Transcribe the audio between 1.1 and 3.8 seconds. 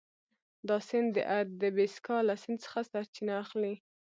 د اتبسکا له سیند څخه سرچینه اخلي.